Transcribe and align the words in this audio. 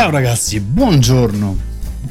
Ciao 0.00 0.08
ragazzi, 0.08 0.60
buongiorno. 0.60 1.56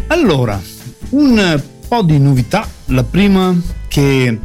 Allora, 0.09 0.61
un 1.09 1.63
po' 1.87 2.03
di 2.03 2.19
novità. 2.19 2.69
La 2.85 3.03
prima 3.03 3.59
che 3.87 4.39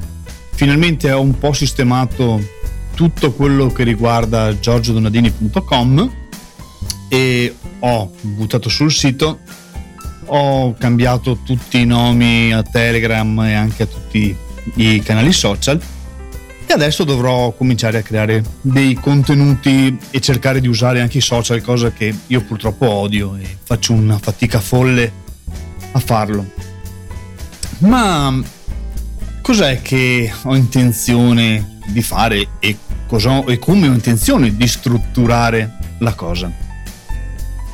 finalmente 0.54 1.12
ho 1.12 1.20
un 1.20 1.38
po' 1.38 1.52
sistemato 1.52 2.40
tutto 2.94 3.32
quello 3.32 3.66
che 3.66 3.84
riguarda 3.84 4.58
giorgiodonadini.com 4.58 6.12
e 7.10 7.54
ho 7.80 8.10
buttato 8.22 8.70
sul 8.70 8.90
sito, 8.90 9.40
ho 10.24 10.72
cambiato 10.72 11.40
tutti 11.44 11.80
i 11.80 11.84
nomi 11.84 12.50
a 12.50 12.62
Telegram 12.62 13.38
e 13.40 13.52
anche 13.52 13.82
a 13.82 13.86
tutti 13.86 14.34
i 14.76 15.02
canali 15.02 15.34
social 15.34 15.78
e 16.66 16.72
adesso 16.72 17.04
dovrò 17.04 17.52
cominciare 17.52 17.98
a 17.98 18.02
creare 18.02 18.42
dei 18.60 18.94
contenuti 18.94 19.98
e 20.10 20.20
cercare 20.20 20.60
di 20.60 20.68
usare 20.68 21.00
anche 21.00 21.18
i 21.18 21.22
social, 21.22 21.60
cosa 21.60 21.92
che 21.92 22.14
io 22.26 22.40
purtroppo 22.42 22.88
odio 22.88 23.36
e 23.36 23.56
faccio 23.62 23.92
una 23.92 24.18
fatica 24.18 24.60
folle 24.60 25.12
a 25.92 25.98
farlo. 25.98 26.50
Ma 27.78 28.42
cos'è 29.42 29.82
che 29.82 30.32
ho 30.42 30.56
intenzione 30.56 31.80
di 31.86 32.02
fare 32.02 32.48
e, 32.58 32.76
cosa, 33.06 33.44
e 33.44 33.58
come 33.58 33.88
ho 33.88 33.92
intenzione 33.92 34.56
di 34.56 34.66
strutturare 34.66 35.78
la 35.98 36.14
cosa? 36.14 36.50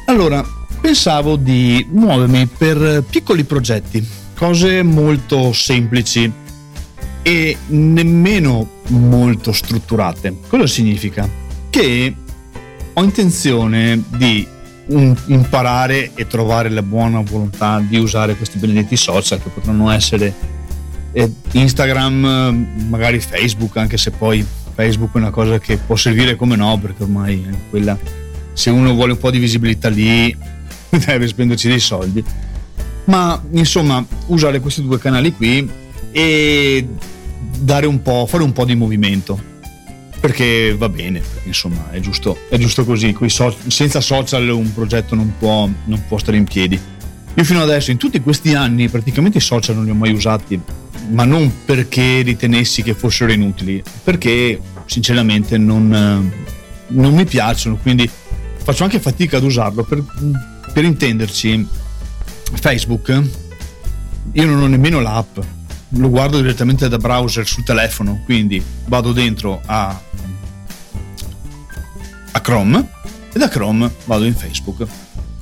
Allora, 0.07 0.45
pensavo 0.81 1.37
di 1.37 1.87
muovermi 1.89 2.47
per 2.47 3.05
piccoli 3.09 3.45
progetti, 3.45 4.05
cose 4.35 4.83
molto 4.83 5.53
semplici 5.53 6.33
e 7.23 7.57
nemmeno 7.67 8.79
molto 8.91 9.53
strutturate. 9.53 10.37
Cosa 10.47 10.67
significa? 10.67 11.29
Che 11.69 12.15
ho 12.93 13.03
intenzione 13.03 14.03
di 14.17 14.47
imparare 15.27 16.13
e 16.15 16.27
trovare 16.27 16.69
la 16.69 16.83
buona 16.83 17.21
volontà 17.21 17.81
di 17.81 17.97
usare 17.97 18.35
questi 18.35 18.59
benedetti 18.59 18.97
social 18.97 19.41
che 19.41 19.49
potranno 19.49 19.91
essere 19.91 20.35
eh, 21.13 21.31
Instagram, 21.53 22.87
magari 22.89 23.21
Facebook, 23.21 23.77
anche 23.77 23.97
se 23.97 24.11
poi 24.11 24.45
Facebook 24.75 25.15
è 25.15 25.19
una 25.19 25.31
cosa 25.31 25.59
che 25.59 25.77
può 25.77 25.97
servire 25.97 26.37
come 26.37 26.57
no, 26.57 26.79
perché 26.79 27.03
ormai 27.03 27.47
è 27.49 27.55
quella, 27.69 27.97
se 28.53 28.71
uno 28.71 28.95
vuole 28.95 29.13
un 29.13 29.19
po' 29.19 29.31
di 29.31 29.39
visibilità 29.39 29.89
lì 29.89 30.37
deve 30.89 31.29
spenderci 31.29 31.69
dei 31.69 31.81
soldi. 31.81 32.25
Ma 33.05 33.41
insomma, 33.53 34.05
usare 34.27 34.61
questi 34.61 34.83
due 34.83 34.99
canali 34.99 35.35
qui 35.35 35.69
e 36.13 36.89
dare 37.59 37.87
un 37.87 38.03
po', 38.03 38.27
fare 38.27 38.43
un 38.43 38.53
po' 38.53 38.65
di 38.65 38.75
movimento. 38.75 39.49
Perché 40.21 40.75
va 40.77 40.91
bene, 40.91 41.23
insomma 41.45 41.91
è 41.91 41.99
giusto, 42.01 42.37
è 42.51 42.59
giusto 42.59 42.85
così, 42.85 43.17
so- 43.29 43.57
senza 43.69 44.03
social 44.03 44.47
un 44.51 44.71
progetto 44.75 45.15
non 45.15 45.33
può, 45.39 45.67
non 45.85 46.05
può 46.07 46.19
stare 46.19 46.37
in 46.37 46.45
piedi. 46.45 46.79
Io 47.35 47.45
fino 47.45 47.63
adesso, 47.63 47.91
in 47.91 47.97
tutti 47.97 48.21
questi 48.21 48.55
anni, 48.55 48.91
praticamente 48.91 49.39
i 49.39 49.41
social 49.41 49.77
non 49.77 49.85
li 49.87 49.91
ho 49.91 49.95
mai 49.95 50.13
usati, 50.13 50.61
ma 51.09 51.25
non 51.25 51.65
perché 51.65 52.21
ritenessi 52.21 52.83
che 52.83 52.93
fossero 52.93 53.33
inutili, 53.33 53.83
perché 54.05 54.61
sinceramente 54.85 55.57
non, 55.57 56.33
non 56.89 57.15
mi 57.15 57.25
piacciono, 57.25 57.77
quindi 57.77 58.11
faccio 58.63 58.85
anche 58.85 59.01
fatica 59.01 59.39
ad 59.39 59.45
usarlo. 59.45 59.85
Per, 59.85 60.05
per 60.73 60.85
intenderci, 60.85 61.67
Facebook, 62.53 63.23
io 64.33 64.45
non 64.45 64.61
ho 64.61 64.67
nemmeno 64.67 65.01
l'app, 65.01 65.39
lo 65.91 66.09
guardo 66.09 66.41
direttamente 66.41 66.89
da 66.89 66.99
browser 66.99 67.47
sul 67.47 67.65
telefono, 67.65 68.23
quindi 68.25 68.63
vado 68.87 69.13
dentro 69.13 69.61
a, 69.67 70.01
a 72.33 72.41
Chrome 72.41 72.89
e 73.33 73.39
da 73.39 73.49
Chrome 73.49 73.91
vado 74.05 74.25
in 74.25 74.35
Facebook. 74.35 74.87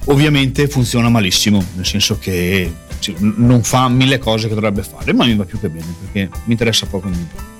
Ovviamente 0.04 0.68
funziona 0.68 1.10
malissimo, 1.10 1.62
nel 1.74 1.84
senso 1.84 2.18
che 2.18 2.72
non 3.18 3.62
fa 3.62 3.88
mille 3.88 4.18
cose 4.18 4.48
che 4.48 4.54
dovrebbe 4.54 4.82
fare, 4.82 5.12
ma 5.12 5.24
mi 5.26 5.36
va 5.36 5.44
più 5.44 5.60
che 5.60 5.68
bene 5.68 5.94
perché 6.00 6.28
mi 6.44 6.52
interessa 6.52 6.86
poco 6.86 7.08
niente. 7.08 7.56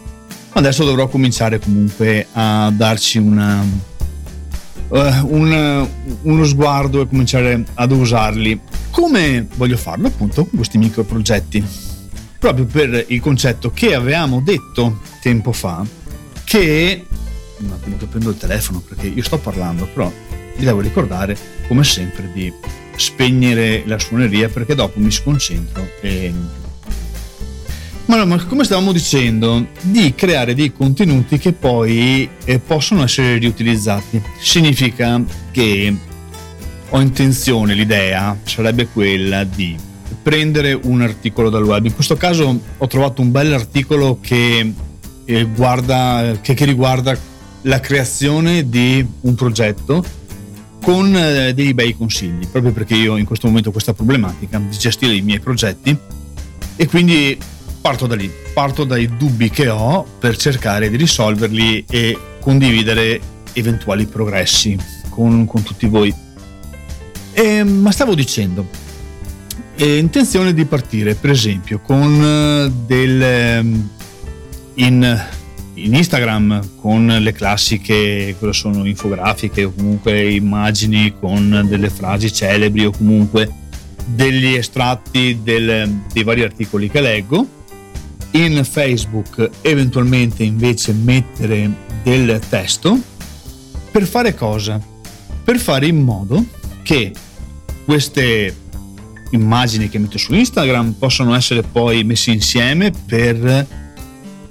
Adesso 0.53 0.85
dovrò 0.85 1.09
cominciare 1.09 1.59
comunque 1.59 2.27
a 2.33 2.73
darci 2.75 3.19
una, 3.19 3.63
uh, 4.89 4.99
un, 5.29 5.89
uno 6.23 6.45
sguardo 6.45 7.03
e 7.03 7.07
cominciare 7.07 7.65
ad 7.75 7.93
usarli. 7.93 8.59
Come 8.91 9.47
voglio 9.57 9.77
farlo 9.77 10.07
appunto 10.07 10.47
con 10.47 10.57
questi 10.57 10.79
micro 10.79 11.05
progetti? 11.05 11.63
Proprio 12.39 12.67
per 12.67 13.05
il 13.09 13.21
concetto 13.21 13.71
che 13.73 13.95
avevamo 13.95 14.41
detto 14.41 15.01
tempo 15.21 15.53
fa 15.53 15.85
che 16.45 17.05
un 17.59 17.73
attimo 17.73 17.97
che 17.97 18.07
prendo 18.07 18.31
il 18.31 18.37
telefono 18.37 18.81
perché 18.81 19.09
io 19.09 19.23
sto 19.23 19.39
parlando 19.39 19.87
però 19.87 20.13
vi 20.57 20.65
devo 20.65 20.81
ricordare 20.81 21.37
come 21.67 21.85
sempre 21.85 22.31
di 22.33 22.53
spegnere 22.97 23.83
la 23.87 23.99
suoneria 23.99 24.49
perché 24.49 24.75
dopo 24.75 24.99
mi 25.01 25.11
sconcentro 25.11 25.89
e 26.01 26.33
ma, 28.09 28.25
ma 28.25 28.43
come 28.45 28.65
stavamo 28.65 28.93
dicendo 28.93 29.67
di 29.83 30.15
creare 30.15 30.55
dei 30.55 30.73
contenuti 30.73 31.37
che 31.37 31.53
poi 31.53 32.29
eh, 32.45 32.59
possono 32.59 33.03
essere 33.03 33.37
riutilizzati. 33.37 34.23
Significa 34.39 35.23
che 35.51 35.95
ho 36.89 37.01
intenzione 37.01 37.75
l'idea 37.75 38.35
sarebbe 38.45 38.87
quella 38.87 39.45
di 39.45 39.77
prendere 40.29 40.79
un 40.83 41.01
articolo 41.01 41.49
dal 41.49 41.65
web. 41.65 41.87
In 41.87 41.95
questo 41.95 42.15
caso 42.15 42.61
ho 42.77 42.87
trovato 42.87 43.23
un 43.23 43.31
bel 43.31 43.51
articolo 43.51 44.19
che, 44.21 44.75
eh, 45.25 45.45
guarda, 45.45 46.37
che, 46.43 46.53
che 46.53 46.67
riguarda 46.67 47.17
la 47.63 47.81
creazione 47.81 48.69
di 48.69 49.03
un 49.23 49.35
progetto 49.35 50.05
con 50.83 51.17
eh, 51.17 51.55
dei 51.55 51.73
bei 51.73 51.97
consigli, 51.97 52.47
proprio 52.47 52.73
perché 52.73 52.95
io 52.95 53.17
in 53.17 53.25
questo 53.25 53.47
momento 53.47 53.71
ho 53.71 53.73
questa 53.73 53.95
problematica 53.95 54.59
di 54.59 54.77
gestire 54.77 55.15
i 55.15 55.23
miei 55.23 55.41
progetti 55.41 55.97
e 56.77 56.87
quindi 56.87 57.39
parto 57.81 58.07
da 58.07 58.15
lì, 58.15 58.31
parto 58.53 58.85
dai 58.85 59.17
dubbi 59.17 59.49
che 59.49 59.71
ho 59.71 60.05
per 60.19 60.37
cercare 60.37 60.91
di 60.91 60.97
risolverli 60.99 61.87
e 61.89 62.19
condividere 62.39 63.19
eventuali 63.55 64.05
progressi 64.05 64.77
con, 65.09 65.47
con 65.47 65.63
tutti 65.63 65.87
voi. 65.87 66.15
E, 67.33 67.65
ma 67.65 67.91
stavo 67.93 68.15
dicendo, 68.15 68.88
e 69.81 69.99
intenzione 69.99 70.53
di 70.53 70.65
partire 70.65 71.15
per 71.15 71.31
esempio 71.31 71.79
con 71.79 72.21
eh, 72.21 72.73
del 72.85 73.23
ehm, 73.23 73.89
in, 74.75 75.27
in 75.75 75.95
Instagram 75.95 76.77
con 76.81 77.07
le 77.07 77.33
classiche 77.33 78.35
cosa 78.41 78.53
sono 78.53 78.85
infografiche 78.85 79.63
o 79.63 79.73
comunque 79.73 80.33
immagini 80.33 81.15
con 81.21 81.65
delle 81.69 81.91
frasi 81.91 82.33
celebri 82.33 82.87
o 82.87 82.91
comunque 82.91 83.49
degli 84.05 84.55
estratti 84.55 85.39
del, 85.45 86.01
dei 86.13 86.25
vari 86.25 86.43
articoli 86.43 86.91
che 86.91 87.01
leggo 87.01 87.47
in 88.33 88.65
Facebook 88.69 89.49
eventualmente 89.63 90.43
invece 90.43 90.93
mettere 90.93 91.71
del 92.03 92.41
testo 92.49 92.99
per 93.93 94.07
fare 94.07 94.35
cosa? 94.35 94.81
Per 95.45 95.59
fare 95.59 95.87
in 95.87 96.03
modo 96.03 96.45
che 96.83 97.13
queste 97.85 98.55
immagini 99.31 99.89
che 99.89 99.99
metto 99.99 100.19
su 100.19 100.35
Instagram 100.35 100.93
possono 100.93 101.35
essere 101.35 101.63
poi 101.63 102.05
messe 102.05 102.31
insieme 102.31 102.91
per 102.91 103.67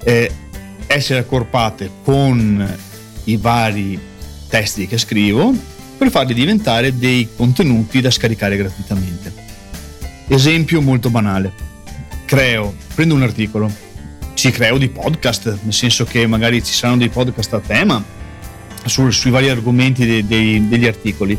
eh, 0.03 0.31
essere 0.87 1.19
accorpate 1.19 1.89
con 2.03 2.77
i 3.25 3.37
vari 3.37 3.99
testi 4.47 4.87
che 4.87 4.97
scrivo 4.97 5.53
per 5.97 6.09
farli 6.09 6.33
diventare 6.33 6.97
dei 6.97 7.27
contenuti 7.35 8.01
da 8.01 8.11
scaricare 8.11 8.55
gratuitamente. 8.55 9.33
Esempio 10.27 10.81
molto 10.81 11.09
banale. 11.09 11.51
Creo, 12.25 12.75
prendo 12.93 13.15
un 13.15 13.23
articolo, 13.23 13.71
ci 14.33 14.51
creo 14.51 14.77
di 14.77 14.89
podcast, 14.89 15.57
nel 15.63 15.73
senso 15.73 16.05
che 16.05 16.27
magari 16.27 16.63
ci 16.63 16.73
saranno 16.73 16.99
dei 16.99 17.09
podcast 17.09 17.53
a 17.53 17.59
tema 17.59 18.03
su, 18.85 19.09
sui 19.09 19.31
vari 19.31 19.49
argomenti 19.49 20.05
dei, 20.05 20.25
dei, 20.25 20.67
degli 20.67 20.85
articoli 20.85 21.37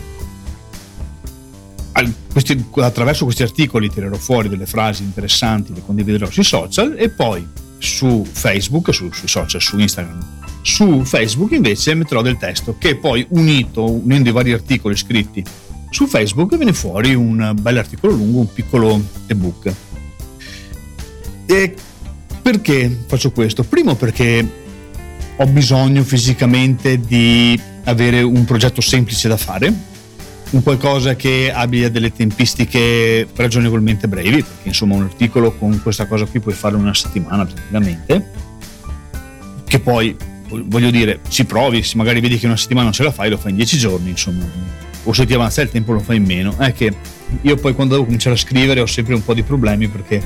questi, 2.55 2.81
attraverso 2.81 3.25
questi 3.25 3.43
articoli 3.43 3.91
tirerò 3.91 4.17
fuori 4.17 4.49
delle 4.49 4.67
frasi 4.67 5.03
interessanti, 5.03 5.75
le 5.75 5.83
condividerò 5.85 6.31
sui 6.31 6.45
social 6.45 6.95
e 6.97 7.11
poi 7.11 7.47
su 7.79 8.27
Facebook, 8.31 8.93
su, 8.93 9.11
sui 9.13 9.29
social, 9.29 9.61
su 9.61 9.79
Instagram. 9.79 10.37
Su 10.63 11.05
Facebook 11.05 11.53
invece 11.53 11.95
metterò 11.95 12.23
del 12.23 12.37
testo 12.37 12.77
che 12.79 12.97
poi 12.97 13.27
unito, 13.31 13.91
unendo 13.91 14.29
i 14.29 14.33
vari 14.33 14.53
articoli 14.53 14.97
scritti 14.97 15.45
su 15.91 16.07
Facebook, 16.07 16.57
viene 16.57 16.73
fuori 16.73 17.15
un 17.15 17.55
bel 17.61 17.79
articolo 17.79 18.15
lungo, 18.15 18.41
un 18.41 18.53
piccolo 18.53 19.01
ebook. 19.27 19.73
E 21.47 21.75
perché 22.43 23.05
faccio 23.07 23.31
questo? 23.31 23.63
Primo 23.63 23.95
perché 23.95 24.67
ho 25.37 25.47
bisogno 25.47 26.03
fisicamente 26.03 27.01
di 27.01 27.59
avere 27.85 28.21
un 28.23 28.45
progetto 28.45 28.81
semplice 28.81 29.29
da 29.29 29.37
fare, 29.37 29.73
un 30.51 30.63
qualcosa 30.63 31.15
che 31.15 31.53
abbia 31.53 31.91
delle 31.91 32.13
tempistiche 32.13 33.29
ragionevolmente 33.35 34.09
brevi, 34.09 34.43
perché 34.43 34.69
insomma 34.69 34.95
un 34.95 35.03
articolo 35.03 35.53
con 35.53 35.81
questa 35.83 36.07
cosa 36.07 36.25
qui 36.25 36.41
puoi 36.41 36.55
farlo 36.55 36.79
una 36.79 36.95
settimana 36.95 37.45
tranquillamente, 37.45 38.31
che 39.67 39.79
poi 39.81 40.17
voglio 40.49 40.91
dire 40.91 41.21
ci 41.29 41.45
provi, 41.45 41.83
se 41.83 41.97
magari 41.97 42.21
vedi 42.21 42.39
che 42.39 42.47
una 42.47 42.57
settimana 42.57 42.85
non 42.85 42.95
ce 42.95 43.03
la 43.03 43.13
fai 43.13 43.29
lo 43.29 43.37
fai 43.37 43.51
in 43.51 43.57
dieci 43.57 43.77
giorni, 43.77 44.11
insomma 44.11 44.45
o 45.05 45.13
se 45.13 45.25
ti 45.25 45.33
avanza 45.33 45.63
il 45.63 45.71
tempo 45.71 45.93
lo 45.93 46.01
fai 46.01 46.17
in 46.17 46.25
meno. 46.25 46.57
È 46.59 46.73
che 46.73 46.93
io 47.43 47.57
poi 47.57 47.75
quando 47.75 47.95
devo 47.95 48.05
cominciare 48.05 48.35
a 48.35 48.39
scrivere 48.39 48.81
ho 48.81 48.87
sempre 48.87 49.15
un 49.15 49.25
po' 49.25 49.35
di 49.35 49.43
problemi 49.43 49.89
perché 49.89 50.23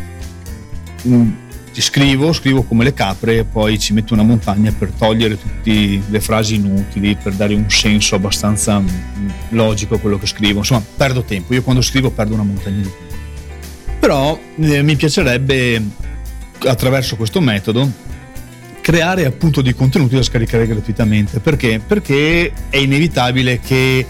mm, 1.78 1.80
scrivo, 1.80 2.32
scrivo 2.32 2.62
come 2.62 2.84
le 2.84 2.94
capre 2.94 3.38
e 3.38 3.44
poi 3.44 3.78
ci 3.78 3.92
metto 3.92 4.14
una 4.14 4.22
montagna 4.22 4.72
per 4.76 4.90
togliere 4.90 5.38
tutte 5.38 6.00
le 6.06 6.20
frasi 6.20 6.56
inutili, 6.56 7.16
per 7.16 7.32
dare 7.32 7.54
un 7.54 7.68
senso 7.68 8.14
abbastanza 8.14 8.78
mm, 8.78 9.28
logico 9.50 9.94
a 9.94 9.98
quello 9.98 10.18
che 10.18 10.26
scrivo. 10.26 10.58
Insomma, 10.58 10.82
perdo 10.96 11.22
tempo. 11.22 11.54
Io 11.54 11.62
quando 11.62 11.82
scrivo 11.82 12.10
perdo 12.10 12.34
una 12.34 12.44
montagna 12.44 12.76
di 12.76 12.82
tempo. 12.82 13.10
Però 13.98 14.38
eh, 14.56 14.82
mi 14.82 14.96
piacerebbe 14.96 15.80
attraverso 16.64 17.16
questo 17.16 17.40
metodo 17.40 17.90
creare 18.80 19.24
appunto 19.24 19.62
dei 19.62 19.74
contenuti 19.74 20.16
da 20.16 20.22
scaricare 20.22 20.66
gratuitamente. 20.66 21.40
Perché? 21.40 21.80
Perché 21.84 22.52
è 22.68 22.76
inevitabile 22.76 23.60
che 23.60 24.04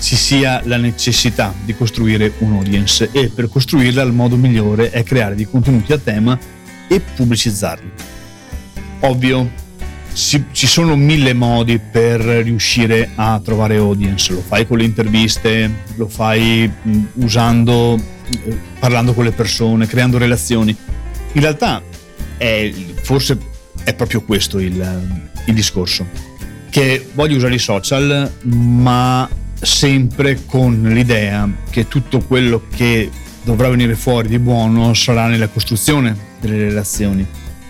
ci 0.00 0.16
sia 0.16 0.60
la 0.64 0.76
necessità 0.76 1.54
di 1.62 1.74
costruire 1.74 2.32
un'audience 2.38 3.10
e 3.12 3.28
per 3.28 3.48
costruirla 3.48 4.02
il 4.02 4.12
modo 4.12 4.36
migliore 4.36 4.90
è 4.90 5.02
creare 5.02 5.34
dei 5.34 5.48
contenuti 5.48 5.92
a 5.92 5.98
tema 5.98 6.38
e 6.88 7.00
pubblicizzarli. 7.00 7.90
Ovvio, 9.00 9.50
ci, 10.14 10.44
sono 10.52 10.96
mille 10.96 11.32
modi 11.32 11.78
per 11.78 12.20
riuscire 12.20 13.10
a 13.16 13.40
trovare 13.44 13.76
audience, 13.76 14.32
lo 14.32 14.40
fai 14.40 14.66
con 14.66 14.78
le 14.78 14.84
interviste, 14.84 15.82
lo 15.96 16.08
fai 16.08 16.70
usando, 17.14 17.98
eh, 18.44 18.58
parlando 18.78 19.12
con 19.12 19.24
le 19.24 19.32
persone, 19.32 19.86
creando 19.86 20.18
relazioni. 20.18 20.74
In 21.32 21.40
realtà 21.40 21.82
è, 22.36 22.72
forse 23.02 23.38
è 23.82 23.92
proprio 23.94 24.22
questo 24.22 24.60
il, 24.60 25.28
il 25.46 25.54
discorso, 25.54 26.06
che 26.70 27.06
voglio 27.12 27.36
usare 27.36 27.54
i 27.54 27.58
social 27.58 28.32
ma 28.42 29.28
sempre 29.60 30.44
con 30.46 30.82
l'idea 30.82 31.48
che 31.70 31.88
tutto 31.88 32.20
quello 32.20 32.62
che 32.74 33.10
dovrà 33.44 33.68
venire 33.68 33.94
fuori 33.94 34.28
di 34.28 34.38
buono 34.38 34.94
sarà 34.94 35.26
nella 35.26 35.48
costruzione 35.48 36.16
delle 36.40 36.58
relazioni. 36.58 37.24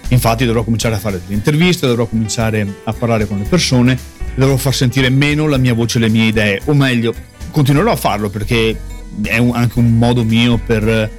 Infatti 0.08 0.44
dovrò 0.44 0.62
cominciare 0.62 0.94
a 0.94 0.98
fare 0.98 1.20
delle 1.20 1.34
interviste, 1.34 1.86
dovrò 1.86 2.06
cominciare 2.06 2.66
a 2.84 2.92
parlare 2.92 3.26
con 3.26 3.38
le 3.38 3.44
persone, 3.44 3.98
dovrò 4.36 4.56
far 4.56 4.74
sentire 4.74 5.08
meno 5.10 5.48
la 5.48 5.56
mia 5.56 5.74
voce 5.74 5.98
e 5.98 6.02
le 6.02 6.08
mie 6.08 6.26
idee, 6.26 6.60
o 6.66 6.74
meglio, 6.74 7.12
continuerò 7.50 7.90
a 7.90 7.96
farlo 7.96 8.30
perché 8.30 8.78
è 9.22 9.38
un, 9.38 9.52
anche 9.54 9.78
un 9.78 9.96
modo 9.96 10.24
mio 10.24 10.58
per, 10.58 11.10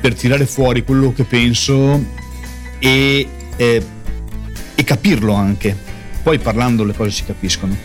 per, 0.00 0.14
tirare 0.14 0.46
fuori 0.46 0.84
quello 0.84 1.12
che 1.12 1.24
penso 1.24 2.04
e, 2.78 3.26
eh, 3.56 3.84
e 4.74 4.84
capirlo 4.84 5.32
anche. 5.32 5.76
Poi 6.22 6.38
parlando 6.38 6.84
le 6.84 6.94
cose 6.94 7.10
si 7.10 7.24
capiscono, 7.24 7.76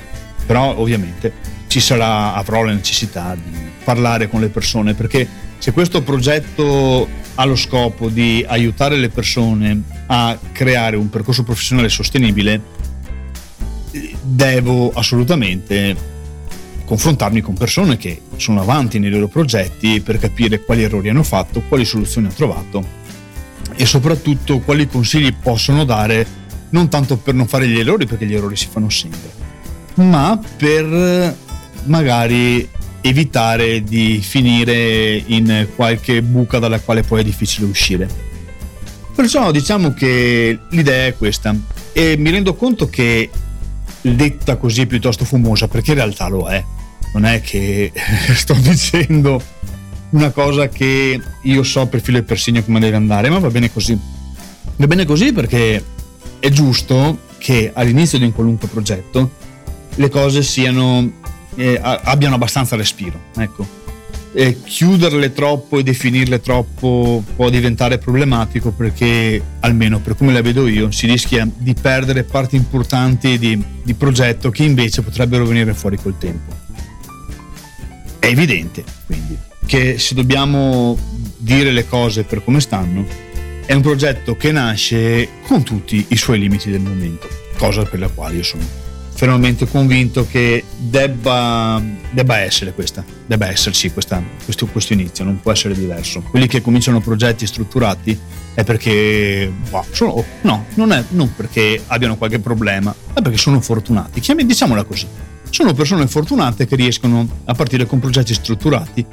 però 0.46 0.78
ovviamente 0.78 1.54
ci 1.68 1.80
sarà, 1.80 2.34
avrò 2.34 2.64
la 2.64 2.74
necessità 2.74 3.36
di 3.36 3.58
parlare 3.84 4.28
con 4.30 4.42
le 4.42 4.48
persone 4.50 4.94
perché 4.94 5.28
se 5.66 5.72
questo 5.72 6.04
progetto 6.04 7.10
ha 7.34 7.44
lo 7.44 7.56
scopo 7.56 8.10
di 8.10 8.46
aiutare 8.48 8.98
le 8.98 9.10
persone 9.10 9.82
a 10.06 10.38
creare 10.52 10.96
un 10.96 11.10
percorso 11.10 11.42
professionale 11.42 11.90
sostenibile, 11.90 12.62
devo 14.22 14.92
assolutamente 14.94 15.96
confrontarmi 16.86 17.42
con 17.42 17.56
persone 17.56 17.98
che 17.98 18.22
sono 18.36 18.62
avanti 18.62 19.00
nei 19.00 19.10
loro 19.10 19.28
progetti 19.28 20.02
per 20.02 20.20
capire 20.20 20.62
quali 20.62 20.84
errori 20.84 21.10
hanno 21.10 21.24
fatto, 21.24 21.64
quali 21.68 21.84
soluzioni 21.84 22.28
hanno 22.28 22.36
trovato 22.36 22.86
e 23.76 23.88
soprattutto 23.88 24.60
quali 24.60 24.88
consigli 24.88 25.34
possono 25.34 25.84
dare, 25.84 26.28
non 26.70 26.90
tanto 26.90 27.18
per 27.18 27.34
non 27.34 27.48
fare 27.48 27.68
gli 27.68 27.80
errori, 27.80 28.06
perché 28.06 28.28
gli 28.28 28.36
errori 28.36 28.56
si 28.56 28.68
fanno 28.70 28.92
sempre, 28.92 29.32
ma 29.96 30.40
per 30.58 31.36
magari 31.86 32.70
evitare 33.08 33.84
di 33.84 34.20
finire 34.20 35.22
in 35.28 35.68
qualche 35.76 36.24
buca 36.24 36.58
dalla 36.58 36.80
quale 36.80 37.04
poi 37.04 37.22
è 37.22 37.24
difficile 37.24 37.68
uscire. 37.68 38.10
Perciò 39.14 39.52
diciamo 39.52 39.94
che 39.94 40.58
l'idea 40.72 41.06
è 41.06 41.16
questa 41.16 41.56
e 41.94 42.18
mi 42.18 42.32
rendo 42.32 42.56
conto 42.56 42.90
che 42.90 43.30
detta 44.02 44.58
così 44.58 44.82
è 44.82 44.86
piuttosto 44.88 45.24
fumosa 45.24 45.68
perché 45.68 45.92
in 45.92 45.98
realtà 45.98 46.28
lo 46.28 46.48
è. 46.48 46.64
Non 47.14 47.26
è 47.26 47.42
che 47.42 47.92
sto 48.34 48.56
dicendo 48.56 49.40
una 50.10 50.32
cosa 50.32 50.68
che 50.68 51.22
io 51.44 51.64
so 51.64 51.86
per 51.86 52.02
filo 52.02 52.18
e 52.18 52.24
per 52.24 52.40
segno 52.40 52.64
come 52.64 52.80
deve 52.80 52.96
andare, 52.96 53.30
ma 53.30 53.38
va 53.38 53.50
bene 53.50 53.72
così. 53.72 53.98
Va 54.78 54.88
bene 54.88 55.06
così 55.06 55.32
perché 55.32 55.84
è 56.40 56.50
giusto 56.50 57.20
che 57.38 57.70
all'inizio 57.72 58.18
di 58.18 58.26
un 58.26 58.34
qualunque 58.34 58.68
progetto 58.68 59.32
le 59.94 60.10
cose 60.10 60.42
siano 60.42 61.24
eh, 61.56 61.80
abbiano 61.82 62.36
abbastanza 62.36 62.76
respiro. 62.76 63.20
Ecco. 63.38 63.84
E 64.34 64.62
chiuderle 64.62 65.32
troppo 65.32 65.80
e 65.80 65.84
definirle 65.84 66.42
troppo 66.42 67.24
può 67.36 67.50
diventare 67.50 67.98
problematico 67.98 68.72
perché, 68.72 69.42
almeno 69.62 70.00
per 70.00 70.18
come 70.18 70.34
la 70.34 70.42
vedo 70.42 70.68
io, 70.68 70.92
si 70.92 71.08
rischia 71.08 71.48
di 71.58 71.74
perdere 71.74 72.24
parti 72.24 72.58
importanti 72.58 73.40
di, 73.40 73.64
di 73.82 73.94
progetto 73.94 74.50
che 74.50 74.64
invece 74.64 75.02
potrebbero 75.02 75.46
venire 75.46 75.74
fuori 75.74 75.98
col 75.98 76.18
tempo. 76.18 76.54
È 78.20 78.26
evidente, 78.26 78.84
quindi, 79.06 79.38
che 79.66 79.98
se 80.00 80.14
dobbiamo 80.16 80.98
dire 81.38 81.72
le 81.72 81.88
cose 81.88 82.24
per 82.24 82.44
come 82.44 82.60
stanno, 82.60 83.06
è 83.66 83.74
un 83.74 83.82
progetto 83.82 84.36
che 84.36 84.52
nasce 84.52 85.30
con 85.48 85.64
tutti 85.64 86.06
i 86.10 86.18
suoi 86.18 86.40
limiti 86.40 86.70
del 86.70 86.82
momento, 86.82 87.30
cosa 87.58 87.84
per 87.84 88.00
la 88.00 88.10
quale 88.10 88.36
io 88.36 88.44
sono 88.44 88.85
fermamente 89.16 89.66
convinto 89.68 90.28
che 90.30 90.64
debba, 90.78 91.82
debba 92.12 92.38
essere 92.40 92.74
questa, 92.74 93.04
debba 93.26 93.48
esserci 93.48 93.92
questa, 93.92 94.22
questo, 94.44 94.68
questo, 94.68 94.94
inizio, 94.94 95.24
non 95.24 95.40
può 95.40 95.54
essere 95.54 95.74
diverso. 95.74 96.22
Quelli 96.22 96.48
che 96.48 96.62
cominciano 96.62 97.00
progetti 97.00 97.48
strutturati 97.48 98.18
è 98.54 98.64
perché, 98.66 99.52
boh, 99.70 99.86
sono, 99.92 100.24
no, 100.42 100.66
non 100.76 100.92
è 100.92 101.04
non 101.10 101.34
perché 101.34 101.82
abbiano 101.88 102.18
qualche 102.18 102.40
problema, 102.40 102.94
ma 103.14 103.22
perché 103.22 103.38
sono 103.38 103.62
fortunati. 103.62 104.20
Chiami, 104.20 104.46
diciamola 104.46 104.84
così. 104.84 105.08
Sono 105.50 105.74
persone 105.74 106.08
fortunate 106.08 106.68
che 106.68 106.76
riescono 106.76 107.26
a 107.46 107.54
partire 107.54 107.86
con 107.86 108.00
progetti 108.00 108.34
strutturati 108.34 109.06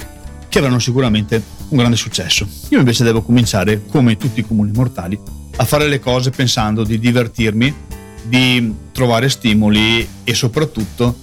che 0.49 0.59
avranno 0.59 0.81
sicuramente 0.81 1.41
un 1.69 1.79
grande 1.79 1.97
successo. 1.97 2.47
Io 2.71 2.79
invece 2.79 3.05
devo 3.05 3.23
cominciare, 3.23 3.83
come 3.87 4.17
tutti 4.17 4.41
i 4.41 4.47
comuni 4.47 4.73
mortali, 4.75 5.19
a 5.57 5.65
fare 5.65 5.87
le 5.87 6.01
cose 6.01 6.31
pensando 6.31 6.83
di 6.83 6.99
divertirmi 6.99 7.75
di 8.23 8.75
trovare 8.93 9.29
stimoli 9.29 10.07
e 10.25 10.35
soprattutto 10.35 11.17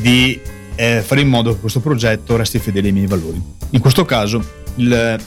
di 0.00 0.38
eh, 0.74 1.02
fare 1.04 1.20
in 1.20 1.28
modo 1.28 1.54
che 1.54 1.60
questo 1.60 1.80
progetto 1.80 2.36
resti 2.36 2.58
fedele 2.58 2.88
ai 2.88 2.92
miei 2.92 3.06
valori. 3.06 3.40
In 3.70 3.80
questo 3.80 4.04
caso 4.04 4.44
il 4.76 5.20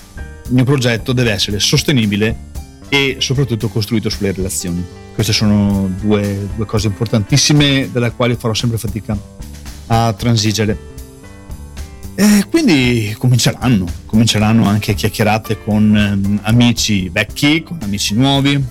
mio 0.49 0.63
progetto 0.63 1.13
deve 1.13 1.31
essere 1.31 1.59
sostenibile 1.59 2.47
e 2.89 3.17
soprattutto 3.19 3.69
costruito 3.69 4.09
sulle 4.09 4.31
relazioni. 4.31 4.83
Queste 5.13 5.33
sono 5.33 5.89
due, 6.01 6.47
due 6.55 6.65
cose 6.65 6.87
importantissime 6.87 7.89
dalla 7.91 8.11
quali 8.11 8.35
farò 8.35 8.53
sempre 8.53 8.77
fatica 8.77 9.17
a 9.87 10.13
transigere. 10.13 10.87
E 12.15 12.45
quindi 12.49 13.15
cominceranno, 13.17 13.85
cominceranno 14.05 14.65
anche 14.65 14.93
chiacchierate 14.93 15.63
con 15.63 16.19
um, 16.23 16.39
amici 16.43 17.07
vecchi, 17.09 17.63
con 17.63 17.77
amici 17.81 18.13
nuovi, 18.13 18.61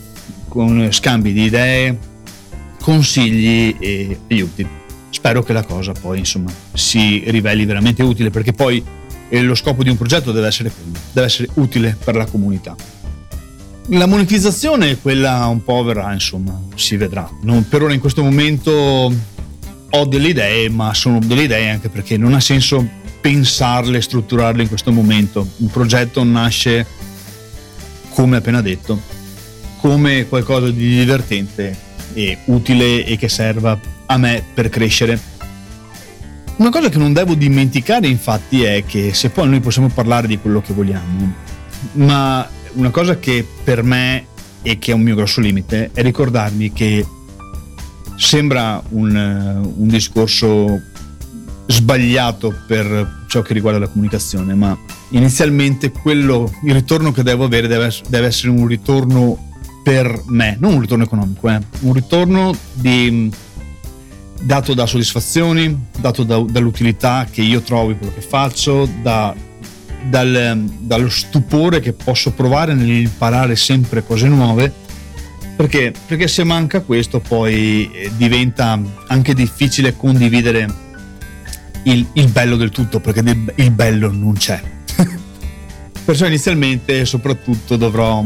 con 0.48 0.88
scambi 0.90 1.32
di 1.32 1.44
idee, 1.44 1.98
consigli 2.80 3.76
e 3.78 4.18
aiuti. 4.30 4.66
Spero 5.10 5.42
che 5.42 5.52
la 5.52 5.64
cosa 5.64 5.92
poi 5.92 6.18
insomma 6.18 6.52
si 6.72 7.22
riveli 7.26 7.64
veramente 7.64 8.02
utile 8.02 8.30
perché 8.30 8.52
poi 8.52 8.82
eh, 9.28 9.42
lo 9.42 9.54
scopo 9.54 9.82
di 9.82 9.90
un 9.90 9.96
progetto 9.96 10.32
deve 10.32 10.46
essere 10.46 10.70
deve 11.12 11.26
essere 11.26 11.48
utile 11.54 11.96
per 12.02 12.14
la 12.14 12.26
comunità. 12.26 12.74
La 13.92 14.06
monetizzazione 14.06 15.00
quella 15.00 15.46
un 15.46 15.64
po' 15.64 15.82
verrà, 15.82 16.12
insomma, 16.12 16.60
si 16.74 16.96
vedrà. 16.98 17.28
Non, 17.42 17.66
per 17.66 17.82
ora 17.82 17.94
in 17.94 18.00
questo 18.00 18.22
momento 18.22 18.70
ho 19.90 20.04
delle 20.04 20.28
idee, 20.28 20.68
ma 20.68 20.92
sono 20.92 21.18
delle 21.20 21.44
idee 21.44 21.70
anche 21.70 21.88
perché 21.88 22.18
non 22.18 22.34
ha 22.34 22.40
senso 22.40 22.86
pensarle, 23.20 24.02
strutturarle 24.02 24.60
in 24.60 24.68
questo 24.68 24.92
momento. 24.92 25.48
Un 25.56 25.68
progetto 25.68 26.22
nasce, 26.22 26.86
come 28.10 28.36
appena 28.36 28.60
detto, 28.60 29.00
come 29.80 30.26
qualcosa 30.28 30.70
di 30.70 30.96
divertente 30.98 31.86
e 32.18 32.38
utile 32.46 33.04
e 33.04 33.16
che 33.16 33.28
serva 33.28 33.78
a 34.06 34.16
me 34.16 34.42
per 34.52 34.68
crescere. 34.68 35.36
Una 36.56 36.70
cosa 36.70 36.88
che 36.88 36.98
non 36.98 37.12
devo 37.12 37.34
dimenticare 37.34 38.08
infatti 38.08 38.64
è 38.64 38.82
che 38.84 39.14
se 39.14 39.30
poi 39.30 39.48
noi 39.48 39.60
possiamo 39.60 39.88
parlare 39.88 40.26
di 40.26 40.38
quello 40.38 40.60
che 40.60 40.72
vogliamo, 40.72 41.32
ma 41.92 42.48
una 42.72 42.90
cosa 42.90 43.18
che 43.18 43.46
per 43.62 43.84
me 43.84 44.26
e 44.62 44.78
che 44.78 44.90
è 44.90 44.94
un 44.94 45.02
mio 45.02 45.14
grosso 45.14 45.40
limite 45.40 45.90
è 45.94 46.02
ricordarmi 46.02 46.72
che 46.72 47.06
sembra 48.16 48.82
un, 48.88 49.14
un 49.76 49.86
discorso 49.86 50.82
sbagliato 51.66 52.52
per 52.66 53.26
ciò 53.28 53.42
che 53.42 53.52
riguarda 53.52 53.78
la 53.78 53.88
comunicazione, 53.88 54.54
ma 54.54 54.76
inizialmente 55.10 55.92
quello, 55.92 56.52
il 56.64 56.72
ritorno 56.72 57.12
che 57.12 57.22
devo 57.22 57.44
avere 57.44 57.68
deve, 57.68 57.92
deve 58.08 58.26
essere 58.26 58.50
un 58.50 58.66
ritorno 58.66 59.47
per 59.88 60.22
me, 60.26 60.54
non 60.60 60.74
un 60.74 60.80
ritorno 60.82 61.04
economico, 61.04 61.48
eh, 61.48 61.58
un 61.80 61.94
ritorno 61.94 62.54
di, 62.74 63.32
dato 64.42 64.74
da 64.74 64.84
soddisfazioni, 64.84 65.86
dato 65.98 66.24
da, 66.24 66.38
dall'utilità 66.46 67.26
che 67.30 67.40
io 67.40 67.62
trovo 67.62 67.92
in 67.92 67.96
quello 67.96 68.12
che 68.12 68.20
faccio, 68.20 68.86
da, 69.00 69.34
dal, 70.10 70.62
dallo 70.80 71.08
stupore 71.08 71.80
che 71.80 71.94
posso 71.94 72.32
provare 72.32 72.74
nell'imparare 72.74 73.56
sempre 73.56 74.04
cose 74.04 74.28
nuove, 74.28 74.70
perché, 75.56 75.94
perché 76.06 76.28
se 76.28 76.44
manca 76.44 76.82
questo 76.82 77.20
poi 77.20 77.90
eh, 77.90 78.10
diventa 78.14 78.78
anche 79.06 79.32
difficile 79.32 79.96
condividere 79.96 80.68
il, 81.84 82.06
il 82.12 82.28
bello 82.28 82.56
del 82.56 82.68
tutto, 82.68 83.00
perché 83.00 83.22
il 83.54 83.70
bello 83.70 84.12
non 84.12 84.34
c'è. 84.34 84.60
Perciò 86.04 86.26
inizialmente 86.26 87.06
soprattutto 87.06 87.76
dovrò 87.76 88.22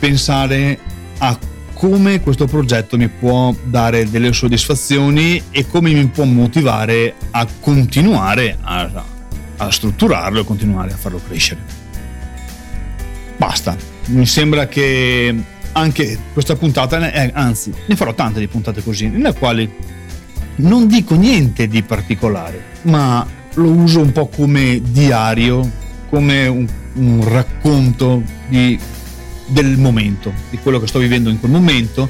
pensare 0.00 1.02
a 1.26 1.38
come 1.72 2.20
questo 2.20 2.46
progetto 2.46 2.96
mi 2.96 3.08
può 3.08 3.54
dare 3.64 4.08
delle 4.08 4.32
soddisfazioni 4.32 5.42
e 5.50 5.66
come 5.66 5.92
mi 5.92 6.06
può 6.06 6.24
motivare 6.24 7.14
a 7.30 7.46
continuare 7.60 8.56
a, 8.60 9.04
a 9.56 9.70
strutturarlo 9.70 10.40
e 10.40 10.44
continuare 10.44 10.92
a 10.92 10.96
farlo 10.96 11.20
crescere. 11.26 11.60
Basta, 13.36 13.76
mi 14.06 14.26
sembra 14.26 14.68
che 14.68 15.34
anche 15.72 16.18
questa 16.32 16.56
puntata, 16.56 17.10
eh, 17.10 17.30
anzi 17.34 17.72
ne 17.86 17.96
farò 17.96 18.14
tante 18.14 18.38
di 18.38 18.46
puntate 18.46 18.82
così, 18.82 19.08
nelle 19.08 19.32
quali 19.34 19.70
non 20.56 20.86
dico 20.86 21.14
niente 21.16 21.66
di 21.66 21.82
particolare, 21.82 22.62
ma 22.82 23.26
lo 23.54 23.70
uso 23.70 24.00
un 24.00 24.12
po' 24.12 24.28
come 24.28 24.80
diario, 24.82 25.68
come 26.10 26.46
un, 26.46 26.66
un 26.94 27.28
racconto 27.28 28.22
di 28.48 28.78
del 29.46 29.76
momento, 29.78 30.32
di 30.50 30.58
quello 30.58 30.80
che 30.80 30.86
sto 30.86 30.98
vivendo 30.98 31.30
in 31.30 31.38
quel 31.38 31.50
momento, 31.50 32.08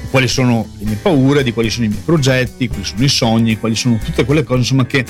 di 0.00 0.08
quali 0.10 0.28
sono 0.28 0.68
le 0.78 0.84
mie 0.84 0.96
paure, 0.96 1.42
di 1.42 1.52
quali 1.52 1.70
sono 1.70 1.86
i 1.86 1.88
miei 1.88 2.02
progetti, 2.04 2.68
quali 2.68 2.84
sono 2.84 3.04
i 3.04 3.08
sogni, 3.08 3.58
quali 3.58 3.74
sono 3.74 3.98
tutte 4.02 4.24
quelle 4.24 4.44
cose 4.44 4.60
insomma, 4.60 4.86
che, 4.86 5.04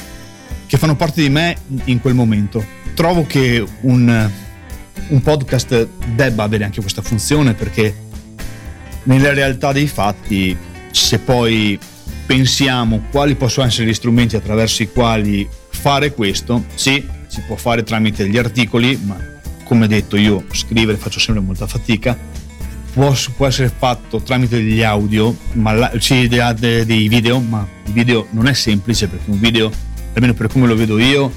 che 0.66 0.78
fanno 0.78 0.96
parte 0.96 1.22
di 1.22 1.30
me 1.30 1.56
in 1.84 2.00
quel 2.00 2.14
momento. 2.14 2.64
Trovo 2.94 3.26
che 3.26 3.64
un, 3.82 4.30
un 5.08 5.22
podcast 5.22 5.88
debba 6.14 6.42
avere 6.42 6.64
anche 6.64 6.80
questa 6.80 7.02
funzione 7.02 7.54
perché 7.54 8.06
nella 9.04 9.32
realtà 9.32 9.72
dei 9.72 9.86
fatti, 9.86 10.56
se 10.90 11.18
poi 11.18 11.78
pensiamo 12.26 13.04
quali 13.10 13.36
possono 13.36 13.66
essere 13.66 13.86
gli 13.86 13.94
strumenti 13.94 14.36
attraverso 14.36 14.82
i 14.82 14.90
quali 14.90 15.48
fare 15.70 16.12
questo, 16.12 16.64
sì, 16.74 17.02
si 17.26 17.40
può 17.46 17.56
fare 17.56 17.82
tramite 17.84 18.28
gli 18.28 18.36
articoli, 18.36 18.98
ma 19.02 19.37
come 19.68 19.86
detto 19.86 20.16
io 20.16 20.42
scrivere 20.50 20.96
faccio 20.96 21.20
sempre 21.20 21.44
molta 21.44 21.66
fatica, 21.66 22.18
può, 22.94 23.14
può 23.36 23.46
essere 23.46 23.70
fatto 23.76 24.18
tramite 24.22 24.56
degli 24.56 24.82
audio, 24.82 25.36
ma 25.52 25.72
la, 25.72 25.92
sì, 25.98 26.26
dei, 26.26 26.86
dei 26.86 27.06
video, 27.06 27.38
ma 27.38 27.68
il 27.84 27.92
video 27.92 28.26
non 28.30 28.46
è 28.46 28.54
semplice 28.54 29.08
perché 29.08 29.30
un 29.30 29.38
video, 29.38 29.70
almeno 30.14 30.32
per 30.32 30.48
come 30.48 30.66
lo 30.66 30.74
vedo 30.74 30.98
io, 30.98 31.30